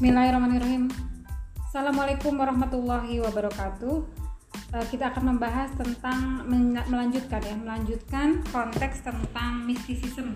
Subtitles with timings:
[0.00, 0.88] Bismillahirrahmanirrahim.
[1.60, 4.00] Assalamualaikum warahmatullahi wabarakatuh.
[4.72, 6.48] Uh, kita akan membahas tentang
[6.88, 10.32] melanjutkan ya, melanjutkan konteks tentang mistisisme.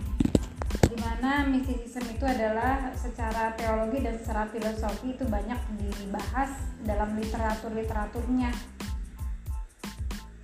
[0.85, 6.53] Di mana mistisisme itu adalah secara teologi dan secara filosofi itu banyak dibahas
[6.85, 8.53] dalam literatur-literaturnya.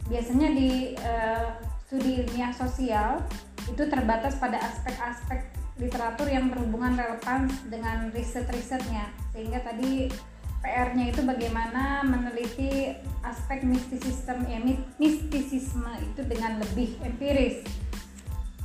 [0.08, 3.20] Biasanya di uh, studi ilmiah sosial
[3.68, 5.49] itu terbatas pada aspek-aspek
[5.80, 10.12] literatur yang berhubungan relevan dengan riset-risetnya sehingga tadi
[10.60, 12.92] PR-nya itu bagaimana meneliti
[13.24, 14.60] aspek mistisisme ya
[15.00, 17.64] mistisisme itu dengan lebih empiris.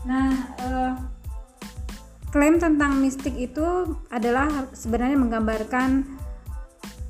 [0.04, 0.30] Nah,
[0.60, 0.92] eh,
[2.36, 6.04] klaim tentang mistik itu adalah sebenarnya menggambarkan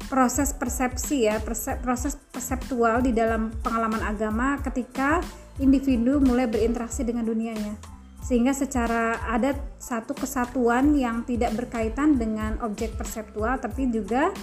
[0.06, 1.42] proses persepsi ya,
[1.82, 5.18] proses perseptual di dalam pengalaman agama ketika
[5.58, 7.95] individu mulai berinteraksi dengan dunianya
[8.26, 14.34] sehingga secara ada satu kesatuan yang tidak berkaitan dengan objek perseptual tapi juga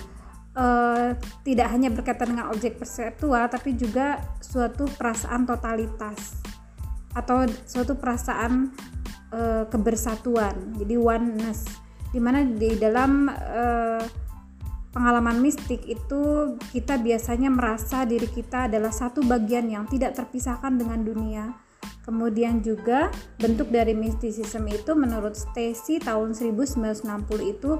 [0.54, 6.38] uh, tidak hanya berkaitan dengan objek perseptual tapi juga suatu perasaan totalitas
[7.10, 8.70] atau suatu perasaan
[9.34, 10.78] uh, kebersatuan.
[10.78, 11.66] Jadi oneness.
[12.12, 14.04] Di mana di dalam uh,
[14.92, 21.00] pengalaman mistik itu kita biasanya merasa diri kita adalah satu bagian yang tidak terpisahkan dengan
[21.00, 21.44] dunia
[22.02, 27.06] Kemudian juga bentuk dari mistisisme itu menurut Stacy tahun 1960
[27.46, 27.78] itu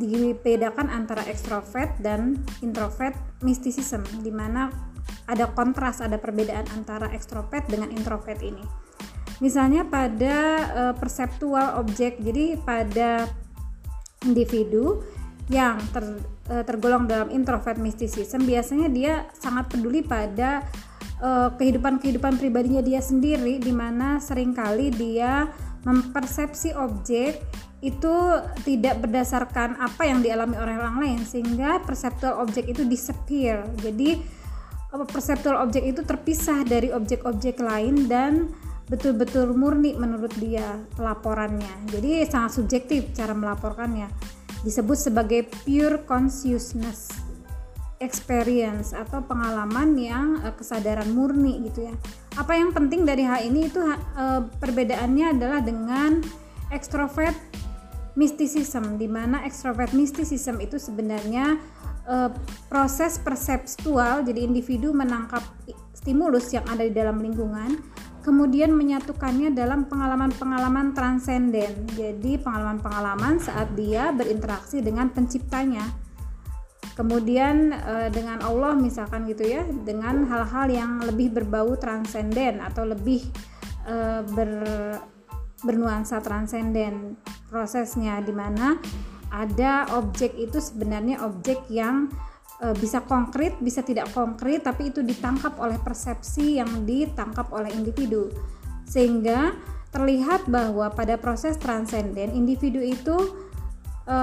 [0.00, 4.72] dibedakan antara ekstrovert dan introvert mistisisme di mana
[5.30, 8.64] ada kontras, ada perbedaan antara ekstrovert dengan introvert ini.
[9.38, 10.36] Misalnya pada
[10.72, 13.28] uh, perseptual objek, jadi pada
[14.24, 15.04] individu
[15.52, 16.04] yang ter,
[16.48, 20.64] uh, tergolong dalam introvert mistisisme biasanya dia sangat peduli pada
[21.58, 25.48] kehidupan-kehidupan pribadinya dia sendiri di mana sering kali dia
[25.84, 27.40] mempersepsi objek
[27.84, 28.14] itu
[28.64, 33.64] tidak berdasarkan apa yang dialami oleh orang lain sehingga perseptual objek itu disappear.
[33.80, 34.20] Jadi
[34.94, 38.48] perseptual objek itu terpisah dari objek-objek lain dan
[38.84, 44.12] betul-betul murni menurut dia pelaporannya jadi sangat subjektif cara melaporkannya.
[44.64, 47.23] Disebut sebagai pure consciousness
[48.04, 51.94] experience atau pengalaman yang uh, kesadaran murni gitu ya.
[52.36, 56.20] Apa yang penting dari hal ini itu uh, perbedaannya adalah dengan
[56.68, 57.34] extrovert
[58.14, 61.58] mysticism di mana extrovert mysticism itu sebenarnya
[62.06, 62.30] uh,
[62.70, 65.42] proses perseptual jadi individu menangkap
[65.96, 67.80] stimulus yang ada di dalam lingkungan
[68.24, 71.84] kemudian menyatukannya dalam pengalaman-pengalaman transenden.
[71.92, 75.84] Jadi pengalaman-pengalaman saat dia berinteraksi dengan penciptanya
[76.94, 83.22] kemudian uh, dengan Allah misalkan gitu ya dengan hal-hal yang lebih berbau transenden atau lebih
[83.86, 84.52] uh, ber
[85.64, 87.16] bernuansa transenden
[87.48, 88.76] prosesnya di mana
[89.32, 92.06] ada objek itu sebenarnya objek yang
[92.62, 98.30] e, bisa konkret, bisa tidak konkret, tapi itu ditangkap oleh persepsi yang ditangkap oleh individu.
[98.86, 99.56] Sehingga
[99.90, 103.16] terlihat bahwa pada proses transenden individu itu
[104.06, 104.18] e,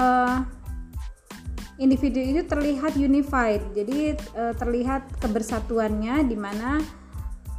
[1.80, 3.62] individu itu terlihat unified.
[3.72, 6.80] Jadi uh, terlihat kebersatuannya di mana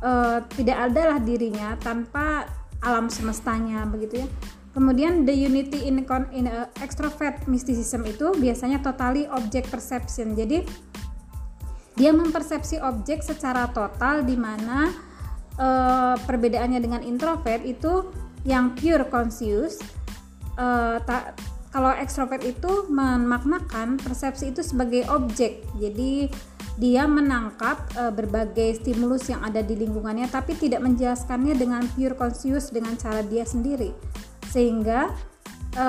[0.04, 2.46] uh, tidak adalah dirinya tanpa
[2.84, 4.28] alam semestanya begitu ya.
[4.74, 6.02] Kemudian the unity in,
[6.34, 10.34] in uh, extrovert mysticism itu biasanya totally object perception.
[10.34, 10.66] Jadi
[11.94, 14.90] dia mempersepsi objek secara total di mana
[15.62, 18.10] uh, perbedaannya dengan introvert itu
[18.44, 19.78] yang pure conscious
[20.58, 21.38] uh, tak
[21.74, 26.30] kalau ekstrovert itu memaknakan persepsi itu sebagai objek jadi
[26.78, 32.70] dia menangkap e, berbagai stimulus yang ada di lingkungannya tapi tidak menjelaskannya dengan pure conscious
[32.70, 33.90] dengan cara dia sendiri
[34.54, 35.10] sehingga
[35.74, 35.86] e,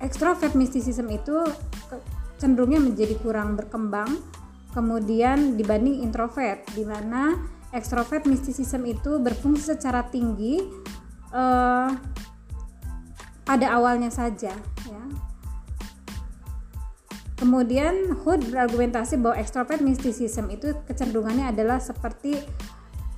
[0.00, 1.44] ekstrovert mysticism itu
[2.40, 4.16] cenderungnya menjadi kurang berkembang
[4.72, 7.36] kemudian dibanding introvert di mana
[7.76, 10.60] ekstrovert mysticism itu berfungsi secara tinggi
[11.32, 11.44] e,
[13.42, 14.54] pada awalnya saja.
[17.42, 22.38] Kemudian Hood berargumentasi bahwa extrovert mysticism itu kecenderungannya adalah seperti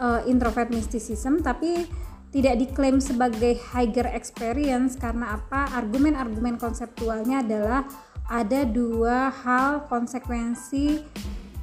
[0.01, 1.85] uh, introvert mysticism tapi
[2.33, 5.69] tidak diklaim sebagai higher experience karena apa?
[5.77, 7.85] Argumen-argumen konseptualnya adalah
[8.33, 11.05] ada dua hal konsekuensi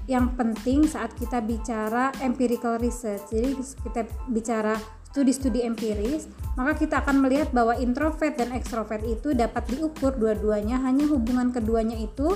[0.05, 3.25] yang penting saat kita bicara empirical research.
[3.33, 4.77] Jadi kita bicara
[5.11, 11.03] studi-studi empiris, maka kita akan melihat bahwa introvert dan ekstrovert itu dapat diukur dua-duanya, hanya
[11.11, 12.31] hubungan keduanya itu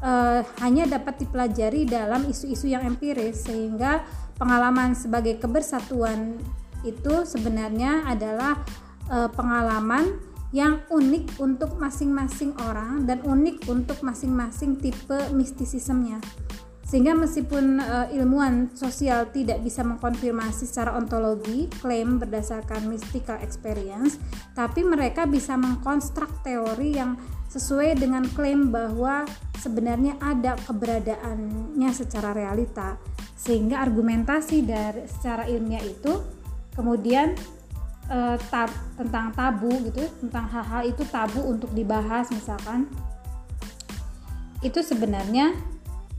[0.00, 4.08] uh, hanya dapat dipelajari dalam isu-isu yang empiris, sehingga
[4.40, 6.40] pengalaman sebagai kebersatuan
[6.86, 8.64] itu sebenarnya adalah
[9.12, 10.16] uh, pengalaman
[10.48, 16.24] yang unik untuk masing-masing orang dan unik untuk masing-masing tipe mistisismnya
[16.88, 24.16] sehingga meskipun uh, ilmuwan sosial tidak bisa mengkonfirmasi secara ontologi klaim berdasarkan mystical experience
[24.56, 29.24] tapi mereka bisa mengkonstruk teori yang sesuai dengan klaim bahwa
[29.56, 33.00] sebenarnya ada keberadaannya secara realita.
[33.34, 36.20] Sehingga argumentasi dari secara ilmiah itu
[36.76, 37.32] kemudian
[38.12, 38.68] uh, tab,
[39.00, 42.86] tentang tabu gitu tentang hal-hal itu tabu untuk dibahas misalkan.
[44.60, 45.56] Itu sebenarnya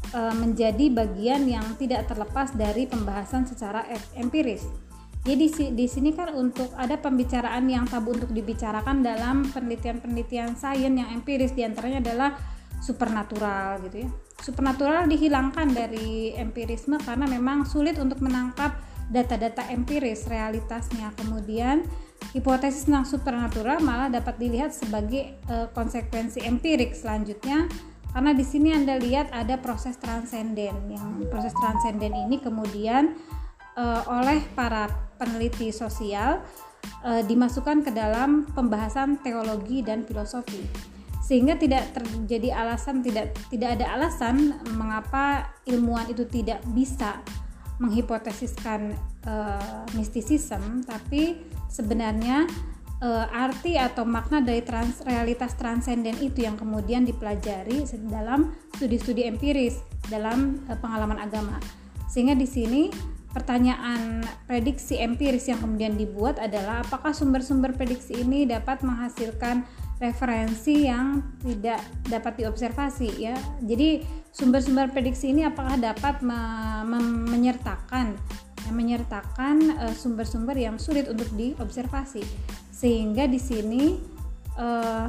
[0.10, 3.86] e, menjadi bagian yang tidak terlepas dari pembahasan secara
[4.18, 4.66] empiris.
[5.20, 11.12] Jadi di sini kan untuk ada pembicaraan yang tabu untuk dibicarakan dalam penelitian-penelitian sains yang
[11.12, 12.40] empiris di antaranya adalah
[12.80, 14.10] supernatural gitu ya.
[14.40, 18.80] Supernatural dihilangkan dari empirisme karena memang sulit untuk menangkap
[19.12, 21.12] data-data empiris realitasnya.
[21.20, 21.84] Kemudian
[22.32, 27.68] hipotesis tentang supernatural malah dapat dilihat sebagai e, konsekuensi empirik selanjutnya
[28.10, 30.90] karena di sini Anda lihat ada proses transenden.
[30.90, 33.14] Yang proses transenden ini kemudian
[33.78, 34.90] uh, oleh para
[35.22, 36.42] peneliti sosial
[37.06, 40.66] uh, dimasukkan ke dalam pembahasan teologi dan filosofi.
[41.22, 47.22] Sehingga tidak terjadi alasan tidak tidak ada alasan mengapa ilmuwan itu tidak bisa
[47.78, 48.98] menghipotesiskan
[49.30, 50.82] uh, mistisisme.
[50.90, 52.50] Tapi sebenarnya
[53.04, 59.80] uh, arti atau makna dari trans, realitas transenden itu yang kemudian dipelajari dalam studi-studi empiris
[60.08, 61.58] dalam uh, pengalaman agama.
[62.12, 62.92] Sehingga di sini
[63.30, 69.64] pertanyaan prediksi empiris yang kemudian dibuat adalah apakah sumber-sumber prediksi ini dapat menghasilkan
[70.02, 73.36] referensi yang tidak dapat diobservasi ya.
[73.62, 74.02] Jadi
[74.34, 76.40] sumber-sumber prediksi ini apakah dapat me
[76.88, 77.00] me
[77.30, 78.16] menyertakan
[78.70, 82.22] menyertakan eh, sumber-sumber yang sulit untuk diobservasi
[82.80, 84.00] sehingga di sini
[84.56, 85.08] uh,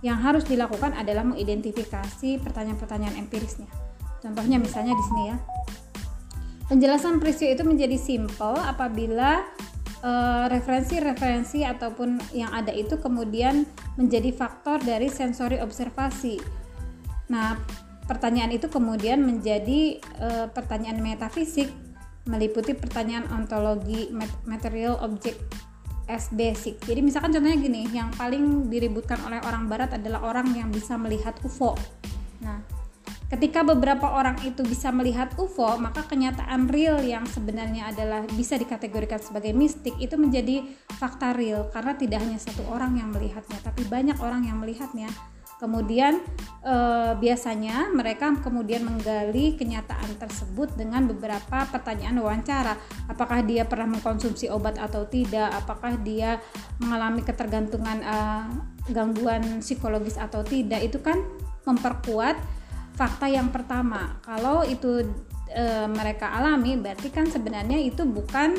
[0.00, 3.68] yang harus dilakukan adalah mengidentifikasi pertanyaan-pertanyaan empirisnya.
[4.24, 5.36] Contohnya misalnya di sini ya.
[6.66, 9.44] Penjelasan peristiwa itu menjadi simple apabila
[10.00, 13.68] eh, referensi-referensi uh, ataupun yang ada itu kemudian
[14.00, 16.40] menjadi faktor dari sensori observasi.
[17.28, 17.60] Nah,
[18.08, 21.70] pertanyaan itu kemudian menjadi uh, pertanyaan metafisik
[22.26, 24.10] meliputi pertanyaan ontologi
[24.46, 25.38] material object
[26.10, 26.78] as basic.
[26.82, 31.36] Jadi misalkan contohnya gini, yang paling diributkan oleh orang barat adalah orang yang bisa melihat
[31.46, 31.78] UFO.
[32.42, 32.58] Nah,
[33.30, 39.22] ketika beberapa orang itu bisa melihat UFO, maka kenyataan real yang sebenarnya adalah bisa dikategorikan
[39.22, 40.66] sebagai mistik itu menjadi
[40.98, 45.08] fakta real karena tidak hanya satu orang yang melihatnya, tapi banyak orang yang melihatnya.
[45.60, 46.20] Kemudian
[46.62, 52.74] eh, biasanya mereka kemudian menggali kenyataan tersebut dengan beberapa pertanyaan wawancara.
[53.08, 55.52] Apakah dia pernah mengkonsumsi obat atau tidak?
[55.52, 56.38] Apakah dia
[56.82, 58.44] mengalami ketergantungan eh,
[58.90, 60.82] gangguan psikologis atau tidak?
[60.82, 61.22] Itu kan
[61.62, 62.62] memperkuat
[62.96, 64.20] fakta yang pertama.
[64.20, 65.06] Kalau itu
[65.48, 68.56] e, mereka alami, berarti kan sebenarnya itu bukan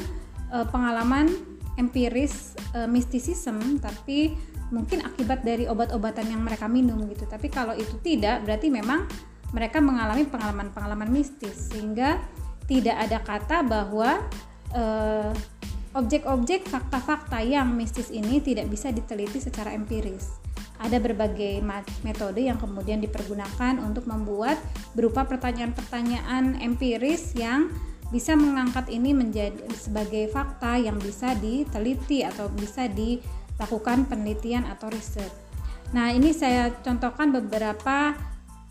[0.50, 1.30] e, pengalaman
[1.78, 4.34] empiris e, mistisism, tapi
[4.74, 7.30] mungkin akibat dari obat-obatan yang mereka minum gitu.
[7.30, 9.06] Tapi kalau itu tidak berarti memang
[9.54, 11.70] mereka mengalami pengalaman-pengalaman mistis.
[11.70, 12.18] Sehingga
[12.66, 14.18] tidak ada kata bahwa
[14.74, 15.30] uh,
[15.94, 20.42] objek-objek fakta-fakta yang mistis ini tidak bisa diteliti secara empiris.
[20.82, 21.62] Ada berbagai
[22.02, 24.58] metode yang kemudian dipergunakan untuk membuat
[24.98, 27.70] berupa pertanyaan-pertanyaan empiris yang
[28.10, 33.22] bisa mengangkat ini menjadi sebagai fakta yang bisa diteliti atau bisa di
[33.62, 35.30] lakukan penelitian atau riset.
[35.94, 38.18] Nah, ini saya contohkan beberapa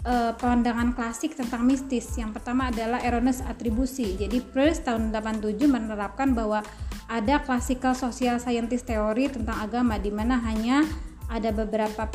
[0.06, 2.06] uh, pandangan klasik tentang mistis.
[2.18, 4.18] Yang pertama adalah erroneous atribusi.
[4.18, 6.66] Jadi Peirce tahun 87 menerapkan bahwa
[7.06, 10.82] ada classical social scientist teori tentang agama di mana hanya
[11.30, 12.08] ada beberapa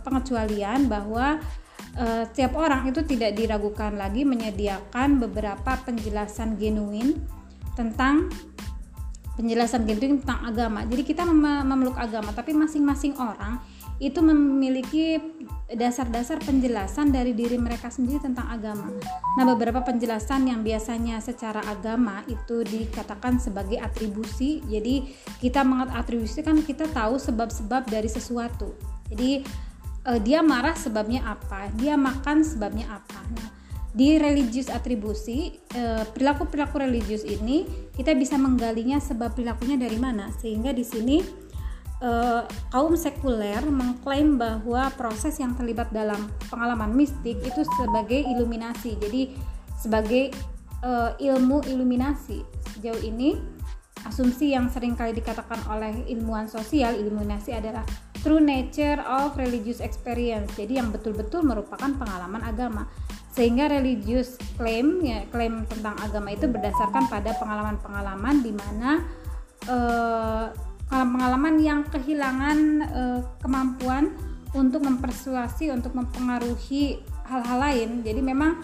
[0.00, 1.42] pengecualian bahwa
[1.98, 7.18] uh, setiap orang itu tidak diragukan lagi menyediakan beberapa penjelasan genuine
[7.74, 8.30] tentang
[9.34, 10.86] penjelasan genting tentang agama.
[10.86, 13.58] Jadi kita mem memeluk agama, tapi masing-masing orang
[14.02, 15.22] itu memiliki
[15.70, 18.90] dasar-dasar penjelasan dari diri mereka sendiri tentang agama.
[19.38, 24.60] Nah, beberapa penjelasan yang biasanya secara agama itu dikatakan sebagai atribusi.
[24.66, 28.74] Jadi, kita mengatribusi kan kita tahu sebab-sebab dari sesuatu.
[29.08, 29.46] Jadi,
[30.04, 31.70] eh, dia marah sebabnya apa?
[31.78, 33.18] Dia makan sebabnya apa?
[33.30, 33.53] Nah,
[33.94, 37.62] di religius atribusi eh, perilaku-perilaku religius ini
[37.94, 41.22] kita bisa menggalinya sebab perilakunya dari mana sehingga di sini
[42.02, 42.42] eh,
[42.74, 49.30] kaum sekuler mengklaim bahwa proses yang terlibat dalam pengalaman mistik itu sebagai iluminasi jadi
[49.78, 50.34] sebagai
[50.82, 52.42] eh, ilmu iluminasi
[52.74, 53.38] sejauh ini
[54.10, 57.86] asumsi yang sering kali dikatakan oleh ilmuwan sosial iluminasi adalah
[58.24, 60.48] true nature of religious experience.
[60.56, 62.88] Jadi yang betul-betul merupakan pengalaman agama.
[63.34, 69.02] Sehingga religious claim ya klaim tentang agama itu berdasarkan pada pengalaman-pengalaman di mana
[69.66, 70.46] uh,
[70.86, 74.14] pengalaman yang kehilangan uh, kemampuan
[74.54, 77.90] untuk mempersuasi, untuk mempengaruhi hal-hal lain.
[78.06, 78.62] Jadi memang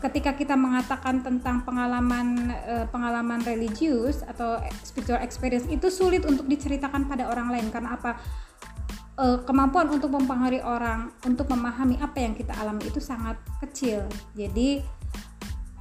[0.00, 7.10] ketika kita mengatakan tentang pengalaman uh, pengalaman religius atau spiritual experience itu sulit untuk diceritakan
[7.10, 8.16] pada orang lain karena apa
[9.18, 14.06] uh, kemampuan untuk mempengaruhi orang untuk memahami apa yang kita alami itu sangat kecil.
[14.38, 14.80] Jadi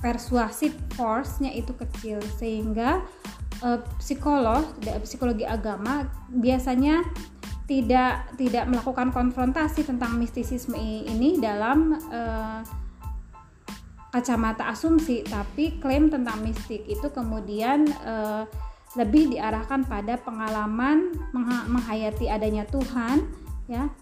[0.01, 2.17] persuasif force-nya itu kecil.
[2.41, 3.05] Sehingga
[3.61, 4.65] uh, psikolog
[5.05, 7.05] psikologi agama biasanya
[7.67, 12.63] tidak tidak melakukan konfrontasi tentang mistisisme ini dalam uh,
[14.07, 18.47] kacamata asumsi, tapi klaim tentang mistik itu kemudian uh,
[18.97, 21.13] lebih diarahkan pada pengalaman
[21.69, 23.29] menghayati adanya Tuhan,
[23.69, 23.93] ya,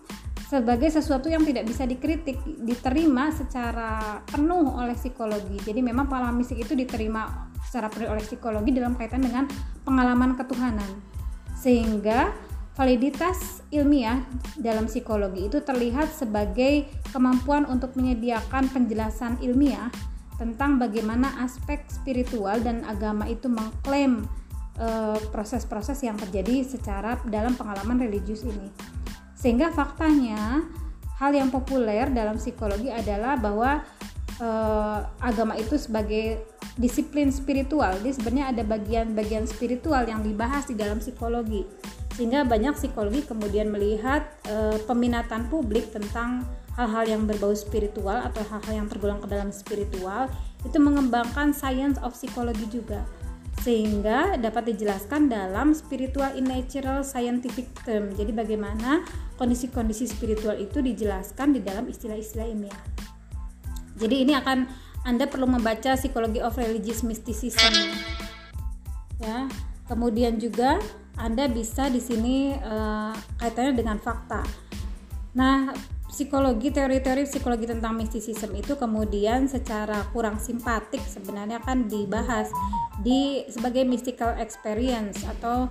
[0.47, 5.59] sebagai sesuatu yang tidak bisa dikritik, diterima secara penuh oleh psikologi.
[5.59, 9.43] Jadi memang pengalaman mistik itu diterima secara penuh oleh psikologi dalam kaitan dengan
[9.83, 10.89] pengalaman ketuhanan,
[11.59, 12.31] sehingga
[12.75, 14.19] Validitas ilmiah
[14.59, 16.83] dalam psikologi itu terlihat sebagai
[17.15, 19.87] kemampuan untuk menyediakan penjelasan ilmiah
[20.35, 24.27] tentang bagaimana aspek spiritual dan agama itu mengklaim
[25.31, 28.71] proses-proses uh, yang terjadi secara dalam pengalaman religius ini.
[29.35, 30.63] Sehingga faktanya
[31.15, 33.83] hal yang populer dalam psikologi adalah bahwa
[34.43, 36.43] uh, agama itu sebagai
[36.75, 37.95] disiplin spiritual.
[38.03, 41.63] Jadi sebenarnya ada bagian-bagian spiritual yang dibahas di dalam psikologi
[42.15, 46.47] sehingga banyak psikologi kemudian melihat e, peminatan publik tentang
[46.79, 50.31] hal-hal yang berbau spiritual atau hal-hal yang tergolong ke dalam spiritual
[50.63, 53.03] itu mengembangkan science of psychology juga
[53.65, 58.13] sehingga dapat dijelaskan dalam spiritual in natural scientific term.
[58.13, 59.01] Jadi bagaimana
[59.41, 63.05] kondisi-kondisi spiritual itu dijelaskan di dalam istilah-istilah ilmiah
[63.95, 64.67] jadi ini akan
[65.07, 67.71] anda perlu membaca psikologi of religious mysticism.
[69.23, 69.47] Ya
[69.87, 70.81] kemudian juga
[71.15, 74.43] anda bisa di sini uh, kaitannya dengan fakta.
[75.35, 75.71] Nah,
[76.15, 82.47] psikologi teori-teori psikologi tentang mistisisme itu kemudian secara kurang simpatik sebenarnya kan dibahas
[83.03, 85.67] di sebagai mystical experience atau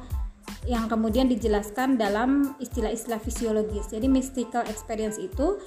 [0.68, 3.88] yang kemudian dijelaskan dalam istilah-istilah fisiologis.
[3.88, 5.60] Jadi mystical experience itu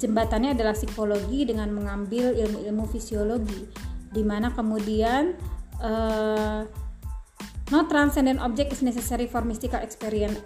[0.00, 3.68] jembatannya adalah psikologi dengan mengambil ilmu-ilmu fisiologi,
[4.08, 5.36] di mana kemudian
[5.84, 6.64] uh,
[7.72, 10.36] No transcendent object is necessary for mystical experience,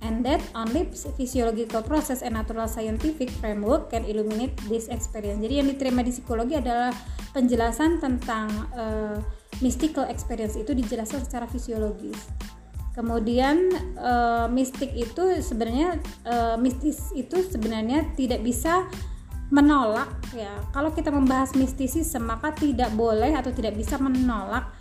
[0.00, 5.44] and that only physiological process and natural scientific framework can illuminate this experience.
[5.44, 6.88] Jadi yang diterima di psikologi adalah
[7.36, 9.20] penjelasan tentang uh,
[9.60, 12.16] mystical experience itu dijelaskan secara fisiologis.
[12.96, 13.68] Kemudian
[14.00, 18.88] uh, mistik itu sebenarnya uh, mistis itu sebenarnya tidak bisa
[19.52, 20.48] menolak ya.
[20.72, 24.79] Kalau kita membahas mistisisme maka tidak boleh atau tidak bisa menolak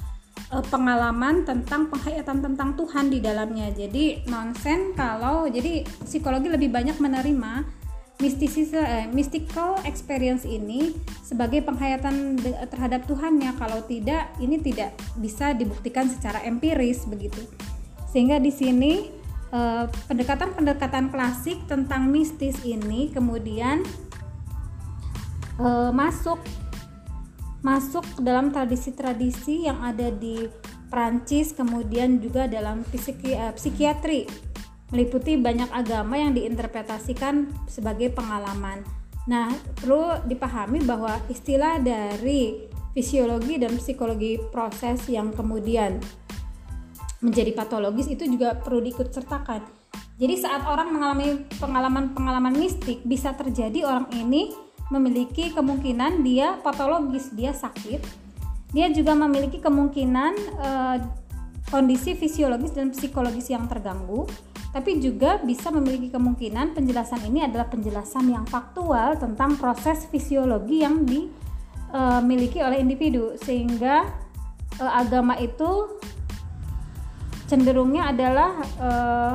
[0.53, 3.69] uh, pengalaman tentang penghayatan tentang Tuhan di dalamnya.
[3.73, 7.79] Jadi nonsen kalau jadi psikologi lebih banyak menerima
[8.19, 10.91] mistisisme eh, mystical experience ini
[11.23, 12.35] sebagai penghayatan
[12.67, 13.55] terhadap Tuhannya.
[13.55, 17.39] Kalau tidak, ini tidak bisa dibuktikan secara empiris begitu.
[18.11, 19.07] Sehingga di sini
[19.55, 23.87] eh, pendekatan-pendekatan klasik tentang mistis ini kemudian
[25.63, 26.43] eh, masuk
[27.59, 30.47] masuk dalam tradisi-tradisi yang ada di
[30.89, 34.25] Prancis kemudian juga dalam psiki, uh, psikiatri
[34.89, 38.81] meliputi banyak agama yang diinterpretasikan sebagai pengalaman.
[39.29, 42.65] Nah, perlu dipahami bahwa istilah dari
[42.97, 46.01] fisiologi dan psikologi proses yang kemudian
[47.21, 49.61] menjadi patologis itu juga perlu diikut sertakan.
[50.19, 54.51] Jadi saat orang mengalami pengalaman-pengalaman mistik bisa terjadi orang ini
[54.89, 58.01] memiliki kemungkinan dia patologis, dia sakit.
[58.69, 60.97] Dia juga memiliki kemungkinan uh,
[61.69, 64.25] kondisi fisiologis dan psikologis yang terganggu,
[64.69, 71.05] tapi juga bisa memiliki kemungkinan penjelasan ini adalah penjelasan yang faktual tentang proses fisiologi yang
[71.05, 74.05] dimiliki oleh individu sehingga
[74.77, 75.97] uh, agama itu
[77.49, 79.33] cenderungnya adalah uh,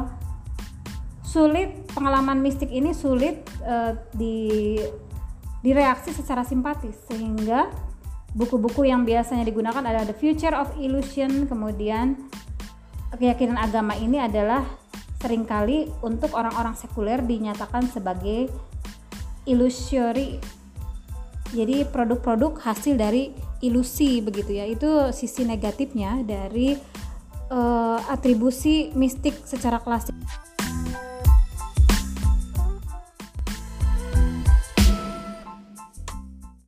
[1.27, 4.79] sulit pengalaman mistik ini sulit uh, di
[5.65, 7.73] direaksi secara simpatis sehingga
[8.37, 12.21] buku-buku yang biasanya digunakan adalah The Future of Illusion kemudian
[13.17, 14.61] keyakinan agama ini adalah
[15.25, 18.53] sering kali untuk orang-orang sekuler dinyatakan sebagai
[19.49, 20.37] illusory.
[21.55, 23.33] Jadi produk-produk hasil dari
[23.65, 24.69] ilusi begitu ya.
[24.69, 26.77] Itu sisi negatifnya dari
[27.49, 30.13] uh, atribusi mistik secara klasik